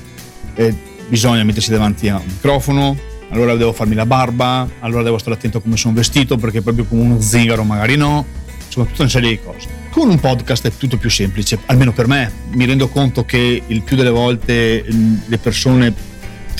eh, 0.55 0.73
bisogna 1.09 1.43
mettersi 1.43 1.71
davanti 1.71 2.07
a 2.07 2.15
un 2.15 2.25
microfono, 2.25 2.97
allora 3.31 3.53
devo 3.55 3.73
farmi 3.73 3.95
la 3.95 4.05
barba, 4.05 4.65
allora 4.79 5.03
devo 5.03 5.17
stare 5.17 5.35
attento 5.35 5.57
a 5.57 5.61
come 5.61 5.75
sono 5.75 5.93
vestito 5.93 6.37
perché 6.37 6.61
proprio 6.61 6.85
come 6.85 7.01
uno 7.01 7.19
zingaro 7.19 7.65
magari 7.65 7.97
no, 7.97 8.25
insomma 8.65 8.85
tutta 8.85 9.01
una 9.01 9.11
serie 9.11 9.29
di 9.31 9.39
cose. 9.43 9.67
Con 9.89 10.09
un 10.09 10.21
podcast 10.21 10.67
è 10.67 10.71
tutto 10.77 10.95
più 10.95 11.09
semplice, 11.09 11.59
almeno 11.65 11.91
per 11.91 12.07
me. 12.07 12.31
Mi 12.53 12.63
rendo 12.63 12.87
conto 12.87 13.25
che 13.25 13.61
il 13.65 13.81
più 13.81 13.97
delle 13.97 14.09
volte 14.09 14.85
le 15.25 15.37
persone 15.37 15.93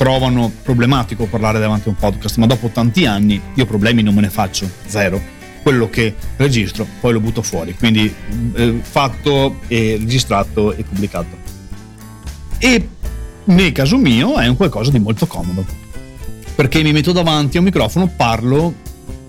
trovano 0.02 0.52
problematico 0.64 1.28
parlare 1.28 1.60
davanti 1.60 1.88
a 1.88 1.92
un 1.92 1.96
podcast, 1.96 2.38
ma 2.38 2.48
dopo 2.48 2.70
tanti 2.70 3.06
anni 3.06 3.40
io 3.54 3.68
problemi 3.68 4.02
non 4.02 4.16
me 4.16 4.22
ne 4.22 4.32
faccio, 4.32 4.68
zero. 4.88 5.22
Quello 5.62 5.92
che 5.92 6.16
registro 6.38 6.88
poi 7.00 7.14
lo 7.14 7.20
butto 7.20 7.44
fuori, 7.44 7.76
quindi 7.76 8.12
eh, 8.56 8.80
fatto 8.82 9.58
e 9.68 9.98
registrato 10.00 10.74
e 10.74 10.82
pubblicato. 10.82 11.38
E 12.58 12.88
nel 13.44 13.72
caso 13.74 13.98
mio 13.98 14.40
è 14.40 14.48
un 14.48 14.56
qualcosa 14.56 14.90
di 14.90 14.98
molto 14.98 15.28
comodo, 15.28 15.64
perché 16.56 16.82
mi 16.82 16.94
metto 16.94 17.12
davanti 17.12 17.58
a 17.58 17.60
un 17.60 17.68
microfono, 17.68 18.08
parlo 18.08 18.74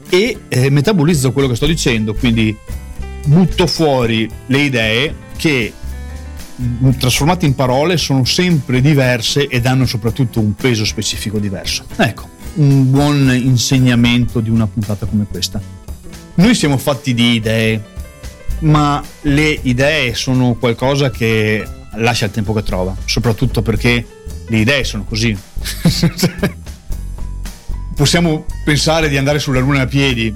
e 0.09 0.38
eh, 0.49 0.71
metabolizzo 0.71 1.33
quello 1.33 1.49
che 1.49 1.57
sto 1.57 1.67
dicendo, 1.67 2.14
quindi 2.14 2.57
butto 3.26 3.67
fuori 3.67 4.26
le 4.47 4.59
idee 4.59 5.14
che 5.37 5.71
trasformate 6.99 7.47
in 7.47 7.54
parole 7.54 7.97
sono 7.97 8.25
sempre 8.25 8.81
diverse 8.81 9.47
ed 9.49 9.66
hanno 9.66 9.87
soprattutto 9.87 10.40
un 10.40 10.54
peso 10.54 10.85
specifico 10.85 11.38
diverso. 11.38 11.85
Ecco, 11.97 12.28
un 12.54 12.90
buon 12.90 13.31
insegnamento 13.35 14.40
di 14.40 14.50
una 14.50 14.66
puntata 14.66 15.07
come 15.07 15.26
questa. 15.31 15.61
Noi 16.35 16.54
siamo 16.54 16.78
fatti 16.78 17.14
di 17.14 17.35
idee, 17.35 17.83
ma 18.61 19.02
le 19.23 19.59
idee 19.62 20.14
sono 20.14 20.54
qualcosa 20.54 21.11
che 21.11 21.66
lascia 21.97 22.26
il 22.26 22.31
tempo 22.31 22.52
che 22.52 22.62
trova, 22.62 22.97
soprattutto 23.04 23.62
perché 23.62 24.07
le 24.47 24.59
idee 24.59 24.85
sono 24.85 25.04
così. 25.04 25.37
Possiamo 27.95 28.47
pensare 28.64 29.09
di 29.09 29.16
andare 29.16 29.38
sulla 29.38 29.61
luna 29.61 29.83
a 29.83 29.87
piedi, 29.87 30.35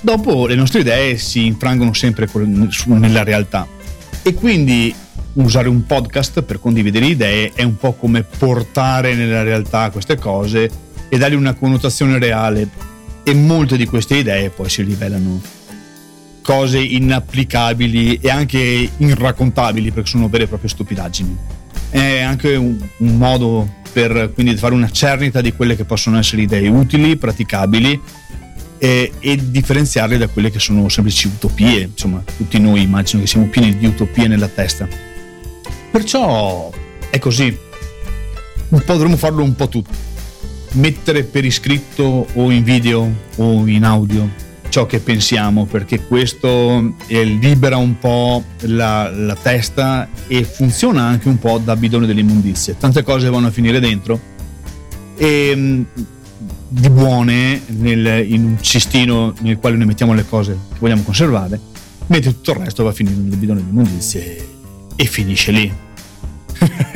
dopo 0.00 0.46
le 0.46 0.54
nostre 0.54 0.80
idee 0.80 1.18
si 1.18 1.44
infrangono 1.46 1.92
sempre 1.92 2.28
nella 2.86 3.22
realtà 3.22 3.66
e 4.22 4.34
quindi 4.34 4.94
usare 5.36 5.68
un 5.68 5.84
podcast 5.86 6.42
per 6.42 6.60
condividere 6.60 7.06
idee 7.06 7.52
è 7.54 7.62
un 7.62 7.76
po' 7.76 7.92
come 7.92 8.22
portare 8.22 9.14
nella 9.14 9.42
realtà 9.42 9.90
queste 9.90 10.16
cose 10.16 10.70
e 11.08 11.18
dargli 11.18 11.34
una 11.34 11.54
connotazione 11.54 12.18
reale 12.18 12.68
e 13.22 13.34
molte 13.34 13.76
di 13.76 13.86
queste 13.86 14.16
idee 14.16 14.50
poi 14.50 14.68
si 14.68 14.82
rivelano 14.82 15.40
cose 16.42 16.78
inapplicabili 16.78 18.20
e 18.20 18.30
anche 18.30 18.90
irraccontabili 18.96 19.90
perché 19.90 20.10
sono 20.10 20.28
vere 20.28 20.44
e 20.44 20.46
proprie 20.46 20.70
stupidaggini. 20.70 21.36
È 21.90 22.20
anche 22.20 22.54
un, 22.54 22.78
un 22.98 23.16
modo 23.16 23.68
per 23.92 24.30
quindi 24.32 24.54
fare 24.56 24.74
una 24.74 24.90
cernita 24.90 25.40
di 25.40 25.52
quelle 25.52 25.74
che 25.74 25.84
possono 25.84 26.18
essere 26.18 26.42
idee 26.42 26.68
utili, 26.68 27.16
praticabili 27.16 28.00
e, 28.78 29.12
e, 29.18 29.50
differenziarle 29.50 30.18
da 30.18 30.28
quelle 30.28 30.50
che 30.50 30.60
sono 30.60 30.88
semplici 30.88 31.26
utopie. 31.26 31.80
Insomma, 31.82 32.22
tutti 32.36 32.60
noi 32.60 32.82
immagino 32.82 33.22
che 33.22 33.28
siamo 33.28 33.46
pieni 33.46 33.76
di 33.76 33.86
utopie 33.86 34.28
nella 34.28 34.48
testa. 34.48 34.86
Perciò 35.96 36.70
è 37.08 37.18
così. 37.18 37.56
Un 38.68 38.82
po' 38.84 38.92
dovremmo 38.92 39.16
farlo 39.16 39.42
un 39.42 39.54
po' 39.54 39.66
tutti. 39.66 39.96
Mettere 40.72 41.24
per 41.24 41.42
iscritto 41.46 42.26
o 42.34 42.50
in 42.50 42.62
video 42.64 43.10
o 43.36 43.66
in 43.66 43.82
audio 43.82 44.28
ciò 44.68 44.84
che 44.84 44.98
pensiamo, 44.98 45.64
perché 45.64 46.04
questo 46.04 46.92
libera 47.06 47.78
un 47.78 47.98
po' 47.98 48.44
la, 48.64 49.08
la, 49.10 49.34
testa 49.36 50.06
e 50.26 50.44
funziona 50.44 51.00
anche 51.00 51.28
un 51.28 51.38
po' 51.38 51.56
da 51.56 51.74
bidone 51.76 52.06
delle 52.06 52.20
immondizie. 52.20 52.76
Tante 52.76 53.02
cose 53.02 53.30
vanno 53.30 53.46
a 53.46 53.50
finire 53.50 53.80
dentro 53.80 54.20
e 55.16 55.52
mm, 55.56 55.82
di 56.68 56.90
buone 56.90 57.62
nel, 57.68 58.30
in 58.30 58.44
un 58.44 58.56
cestino 58.60 59.32
nel 59.40 59.56
quale 59.56 59.76
noi 59.76 59.86
mettiamo 59.86 60.12
le 60.12 60.26
cose 60.28 60.58
che 60.72 60.78
vogliamo 60.78 61.00
conservare, 61.00 61.58
mentre 62.08 62.32
tutto 62.32 62.50
il 62.50 62.58
resto 62.58 62.84
va 62.84 62.90
a 62.90 62.92
finire 62.92 63.16
nel 63.16 63.38
bidone 63.38 63.62
di 63.64 63.70
immondizie 63.70 64.46
e 64.94 65.04
finisce 65.06 65.52
lì. 65.52 65.84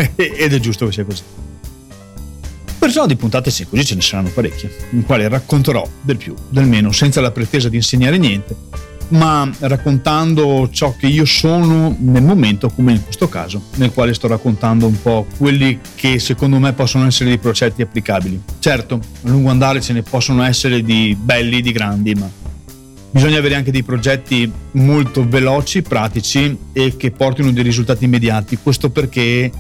Ed 0.16 0.52
è 0.52 0.58
giusto 0.58 0.86
che 0.86 0.92
sia 0.92 1.04
così. 1.04 1.22
Perciò 2.78 3.04
di 3.06 3.16
puntate 3.16 3.50
sì, 3.50 3.66
così 3.66 3.84
ce 3.84 3.94
ne 3.94 4.00
saranno 4.00 4.30
parecchie, 4.30 4.74
in 4.92 5.04
quale 5.04 5.28
racconterò 5.28 5.86
del 6.00 6.16
più, 6.16 6.34
del 6.48 6.66
meno, 6.66 6.92
senza 6.92 7.20
la 7.20 7.30
pretesa 7.30 7.68
di 7.68 7.76
insegnare 7.76 8.16
niente, 8.16 8.56
ma 9.08 9.50
raccontando 9.58 10.68
ciò 10.72 10.96
che 10.96 11.06
io 11.06 11.26
sono 11.26 11.94
nel 12.00 12.22
momento, 12.22 12.70
come 12.70 12.92
in 12.92 13.04
questo 13.04 13.28
caso, 13.28 13.64
nel 13.74 13.92
quale 13.92 14.14
sto 14.14 14.28
raccontando 14.28 14.86
un 14.86 15.00
po' 15.00 15.26
quelli 15.36 15.78
che 15.94 16.18
secondo 16.18 16.58
me 16.58 16.72
possono 16.72 17.06
essere 17.06 17.28
dei 17.28 17.38
progetti 17.38 17.82
applicabili. 17.82 18.40
Certo, 18.58 18.94
a 18.94 19.28
lungo 19.28 19.50
andare 19.50 19.82
ce 19.82 19.92
ne 19.92 20.02
possono 20.02 20.42
essere 20.42 20.82
di 20.82 21.14
belli, 21.20 21.60
di 21.60 21.72
grandi, 21.72 22.14
ma 22.14 22.30
bisogna 23.10 23.38
avere 23.38 23.56
anche 23.56 23.72
dei 23.72 23.82
progetti 23.82 24.50
molto 24.72 25.28
veloci, 25.28 25.82
pratici 25.82 26.56
e 26.72 26.96
che 26.96 27.10
portino 27.10 27.50
dei 27.50 27.62
risultati 27.62 28.04
immediati. 28.04 28.56
Questo 28.62 28.88
perché 28.88 29.50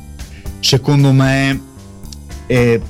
secondo 0.60 1.12
me 1.12 1.60
è, 2.46 2.80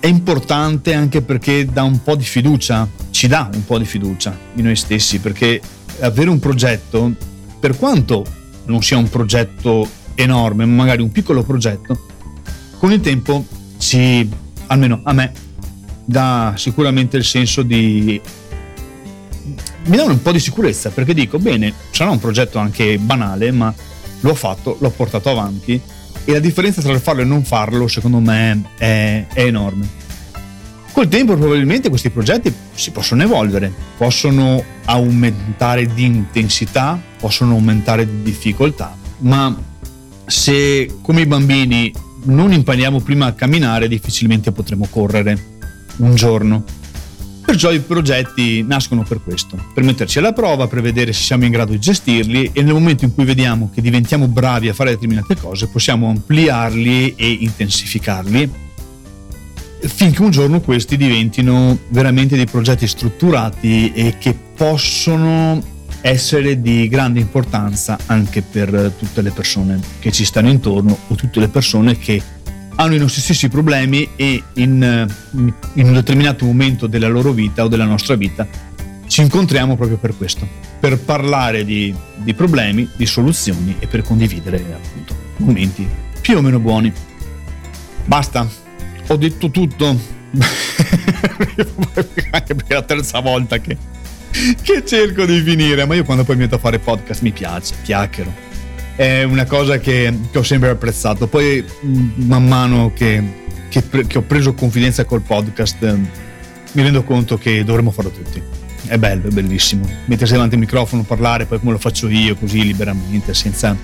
è, 0.00 0.06
importante 0.06 0.94
anche 0.94 1.22
perché 1.22 1.64
dà 1.64 1.82
un 1.82 2.02
po' 2.02 2.16
di 2.16 2.24
fiducia, 2.24 2.88
ci 3.10 3.28
dà 3.28 3.48
un 3.52 3.64
po' 3.64 3.78
di 3.78 3.84
fiducia 3.84 4.36
in 4.54 4.64
noi 4.64 4.76
stessi, 4.76 5.20
perché 5.20 5.60
avere 6.00 6.28
un 6.28 6.38
progetto, 6.38 7.12
per 7.58 7.76
quanto 7.76 8.24
non 8.66 8.82
sia 8.82 8.96
un 8.96 9.08
progetto 9.08 9.88
enorme, 10.14 10.64
ma 10.66 10.74
magari 10.74 11.02
un 11.02 11.12
piccolo 11.12 11.42
progetto, 11.42 12.08
con 12.78 12.92
il 12.92 13.00
tempo 13.00 13.46
ci, 13.78 14.28
almeno 14.66 15.00
a 15.04 15.12
me, 15.12 15.32
dà 16.04 16.54
sicuramente 16.56 17.16
il 17.16 17.24
senso 17.24 17.62
di 17.62 18.20
mi 19.84 19.96
dà 19.96 20.04
un 20.04 20.22
po' 20.22 20.30
di 20.30 20.38
sicurezza 20.38 20.90
perché 20.90 21.12
dico, 21.12 21.38
bene, 21.38 21.72
sarà 21.90 22.10
un 22.10 22.20
progetto 22.20 22.58
anche 22.58 22.98
banale, 22.98 23.50
ma 23.50 23.74
l'ho 24.20 24.34
fatto, 24.34 24.76
l'ho 24.80 24.90
portato 24.90 25.30
avanti 25.30 25.80
e 26.24 26.32
la 26.32 26.38
differenza 26.38 26.80
tra 26.80 26.98
farlo 26.98 27.22
e 27.22 27.24
non 27.24 27.44
farlo, 27.44 27.88
secondo 27.88 28.18
me, 28.18 28.62
è, 28.76 29.26
è 29.32 29.44
enorme. 29.44 30.00
Col 30.92 31.08
tempo 31.08 31.36
probabilmente 31.36 31.88
questi 31.88 32.10
progetti 32.10 32.52
si 32.74 32.90
possono 32.90 33.22
evolvere, 33.22 33.72
possono 33.96 34.62
aumentare 34.84 35.86
di 35.86 36.04
intensità, 36.04 37.00
possono 37.18 37.52
aumentare 37.52 38.04
di 38.04 38.22
difficoltà, 38.22 38.94
ma 39.18 39.58
se 40.26 40.98
come 41.00 41.22
i 41.22 41.26
bambini 41.26 41.92
non 42.24 42.52
impariamo 42.52 43.00
prima 43.00 43.26
a 43.26 43.32
camminare, 43.32 43.88
difficilmente 43.88 44.52
potremo 44.52 44.86
correre 44.90 45.38
un 45.96 46.14
giorno. 46.14 46.62
Perciò 47.44 47.72
i 47.72 47.80
progetti 47.80 48.62
nascono 48.62 49.02
per 49.02 49.20
questo, 49.22 49.62
per 49.74 49.82
metterci 49.82 50.18
alla 50.18 50.32
prova, 50.32 50.68
per 50.68 50.80
vedere 50.80 51.12
se 51.12 51.22
siamo 51.22 51.44
in 51.44 51.50
grado 51.50 51.72
di 51.72 51.78
gestirli 51.78 52.50
e 52.52 52.62
nel 52.62 52.72
momento 52.72 53.04
in 53.04 53.12
cui 53.12 53.24
vediamo 53.24 53.70
che 53.74 53.82
diventiamo 53.82 54.28
bravi 54.28 54.68
a 54.68 54.74
fare 54.74 54.90
determinate 54.90 55.36
cose 55.36 55.66
possiamo 55.66 56.08
ampliarli 56.08 57.14
e 57.16 57.30
intensificarli. 57.40 58.50
Finché 59.80 60.22
un 60.22 60.30
giorno 60.30 60.60
questi 60.60 60.96
diventino 60.96 61.76
veramente 61.88 62.36
dei 62.36 62.46
progetti 62.46 62.86
strutturati 62.86 63.92
e 63.92 64.16
che 64.18 64.34
possono 64.56 65.60
essere 66.00 66.60
di 66.60 66.88
grande 66.88 67.20
importanza 67.20 67.98
anche 68.06 68.42
per 68.42 68.92
tutte 68.98 69.22
le 69.22 69.30
persone 69.30 69.80
che 69.98 70.10
ci 70.10 70.24
stanno 70.24 70.48
intorno 70.48 70.96
o 71.08 71.14
tutte 71.14 71.40
le 71.40 71.48
persone 71.48 71.96
che 71.96 72.20
hanno 72.76 72.94
i 72.94 72.98
nostri 72.98 73.20
stessi 73.20 73.48
problemi 73.48 74.08
e 74.16 74.42
in, 74.54 75.06
in 75.74 75.86
un 75.86 75.92
determinato 75.92 76.44
momento 76.44 76.86
della 76.86 77.08
loro 77.08 77.32
vita 77.32 77.64
o 77.64 77.68
della 77.68 77.84
nostra 77.84 78.14
vita 78.14 78.46
ci 79.06 79.20
incontriamo 79.20 79.76
proprio 79.76 79.98
per 79.98 80.16
questo, 80.16 80.48
per 80.80 80.98
parlare 80.98 81.66
di, 81.66 81.94
di 82.16 82.32
problemi, 82.32 82.88
di 82.96 83.04
soluzioni 83.04 83.76
e 83.78 83.86
per 83.86 84.02
condividere 84.02 84.56
appunto 84.56 85.14
momenti 85.36 85.86
più 86.20 86.38
o 86.38 86.40
meno 86.40 86.58
buoni. 86.58 86.90
Basta, 88.06 88.48
ho 89.06 89.16
detto 89.16 89.50
tutto. 89.50 89.86
Anche 92.30 92.54
per 92.54 92.66
la 92.68 92.82
terza 92.82 93.20
volta 93.20 93.58
che, 93.58 93.76
che 94.62 94.82
cerco 94.86 95.26
di 95.26 95.42
finire, 95.42 95.84
ma 95.84 95.94
io 95.94 96.04
quando 96.04 96.24
poi 96.24 96.36
mi 96.36 96.42
metto 96.42 96.54
a 96.54 96.58
fare 96.58 96.78
podcast 96.78 97.20
mi 97.20 97.32
piace, 97.32 97.74
chiacchiero. 97.82 98.51
È 98.94 99.22
una 99.22 99.44
cosa 99.46 99.78
che, 99.78 100.16
che 100.30 100.38
ho 100.38 100.42
sempre 100.42 100.70
apprezzato. 100.70 101.26
Poi 101.26 101.64
man 102.16 102.46
mano 102.46 102.92
che, 102.94 103.22
che, 103.68 103.82
che 104.06 104.18
ho 104.18 104.22
preso 104.22 104.54
confidenza 104.54 105.04
col 105.04 105.22
podcast 105.22 105.82
mi 106.72 106.82
rendo 106.82 107.02
conto 107.02 107.38
che 107.38 107.64
dovremmo 107.64 107.90
farlo 107.90 108.10
tutti. 108.10 108.42
È 108.86 108.98
bello, 108.98 109.28
è 109.28 109.30
bellissimo. 109.30 109.88
Mettersi 110.06 110.32
davanti 110.34 110.54
al 110.54 110.60
microfono, 110.60 111.02
parlare, 111.02 111.46
poi 111.46 111.58
come 111.58 111.72
lo 111.72 111.78
faccio 111.78 112.08
io, 112.08 112.34
così 112.34 112.62
liberamente, 112.62 113.34
senza 113.34 113.76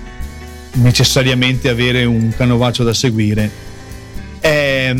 necessariamente 0.73 1.69
avere 1.69 2.05
un 2.05 2.31
canovaccio 2.35 2.83
da 2.83 2.93
seguire 2.93 3.49
è, 4.39 4.93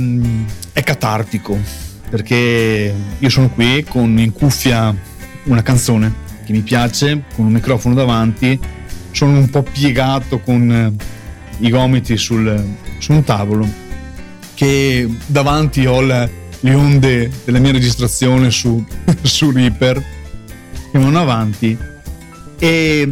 è 0.73 0.83
catartico 0.83 1.57
perché 2.09 2.93
io 3.17 3.29
sono 3.29 3.49
qui 3.49 3.83
con 3.87 4.17
in 4.17 4.33
cuffia 4.33 4.95
una 5.43 5.61
canzone 5.61 6.27
che 6.45 6.51
mi 6.51 6.61
piace, 6.61 7.23
con 7.35 7.45
un 7.45 7.51
microfono 7.51 7.93
davanti, 7.93 8.59
sono 9.19 9.37
un 9.37 9.49
po' 9.49 9.63
piegato 9.63 10.39
con 10.39 10.71
eh, 10.71 11.65
i 11.65 11.69
gomiti 11.69 12.15
sul, 12.17 12.65
su 12.99 13.11
un 13.11 13.23
tavolo, 13.23 13.67
che 14.53 15.07
davanti 15.25 15.85
ho 15.85 15.99
la, 15.99 16.29
le 16.59 16.73
onde 16.73 17.29
della 17.43 17.59
mia 17.59 17.71
registrazione 17.71 18.49
su, 18.49 18.83
su 19.21 19.51
Reaper 19.51 20.03
che 20.91 20.97
vanno 20.97 21.19
avanti 21.19 21.77
e 22.57 23.09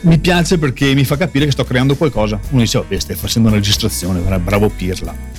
mi 0.00 0.18
piace 0.18 0.58
perché 0.58 0.94
mi 0.94 1.04
fa 1.04 1.16
capire 1.16 1.44
che 1.44 1.52
sto 1.52 1.64
creando 1.64 1.96
qualcosa. 1.96 2.40
Uno 2.50 2.62
dice, 2.62 2.78
vabbè, 2.78 2.98
stai 2.98 3.16
facendo 3.16 3.48
una 3.48 3.58
registrazione, 3.58 4.20
bravo 4.38 4.70
Pirla 4.70 5.36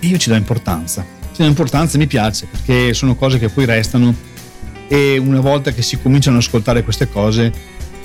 io 0.00 0.16
ci 0.16 0.28
do 0.28 0.34
importanza. 0.34 1.04
Ci 1.32 1.42
do 1.42 1.48
importanza 1.48 1.96
e 1.96 1.98
mi 1.98 2.06
piace 2.06 2.46
perché 2.50 2.94
sono 2.94 3.14
cose 3.14 3.38
che 3.38 3.48
poi 3.48 3.64
restano 3.64 4.14
e 4.88 5.18
una 5.18 5.40
volta 5.40 5.72
che 5.72 5.82
si 5.82 6.00
cominciano 6.00 6.36
ad 6.36 6.42
ascoltare 6.42 6.82
queste 6.82 7.08
cose 7.08 7.52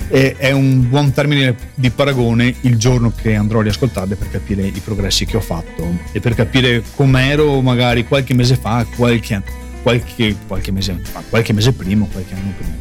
è 0.08 0.52
un 0.52 0.88
buon 0.88 1.12
termine 1.12 1.56
di 1.74 1.90
paragone 1.90 2.54
il 2.62 2.78
giorno 2.78 3.12
che 3.12 3.36
andrò 3.36 3.60
a 3.60 3.64
riascoltarle 3.64 4.16
per 4.16 4.30
capire 4.30 4.64
i 4.64 4.82
progressi 4.84 5.26
che 5.26 5.38
ho 5.38 5.42
fatto 5.42 5.98
e 6.12 6.20
per 6.20 6.36
capire 6.36 6.84
com'ero 6.96 7.60
magari 7.62 8.06
qualche 8.06 8.34
mese 8.34 8.56
fa, 8.56 8.86
qualche, 8.96 9.42
qualche, 9.82 10.36
qualche 10.48 10.72
mese 10.72 11.00
fa, 11.02 11.24
qualche 11.28 11.54
mese 11.54 11.72
prima, 11.72 12.06
qualche 12.12 12.34
anno 12.34 12.54
prima. 12.58 12.74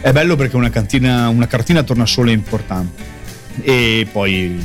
È 0.00 0.12
bello 0.12 0.36
perché 0.36 0.56
una, 0.56 0.70
cantina, 0.70 1.28
una 1.28 1.46
cartina 1.46 1.82
torna 1.82 2.06
solo 2.06 2.30
importante 2.30 3.02
e 3.62 4.06
poi 4.10 4.56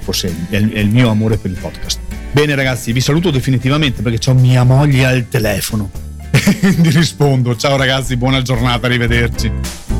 forse 0.00 0.32
è 0.50 0.56
il 0.56 0.90
mio 0.90 1.08
amore 1.08 1.38
per 1.38 1.50
il 1.50 1.56
podcast. 1.58 1.98
Bene 2.30 2.54
ragazzi, 2.54 2.92
vi 2.92 3.00
saluto 3.00 3.30
definitivamente 3.30 4.02
perché 4.02 4.30
ho 4.30 4.34
mia 4.34 4.64
moglie 4.64 5.06
al 5.06 5.28
telefono. 5.28 5.90
Quindi 6.60 6.90
rispondo. 6.90 7.56
Ciao 7.56 7.76
ragazzi, 7.76 8.16
buona 8.16 8.42
giornata, 8.42 8.86
arrivederci. 8.86 9.93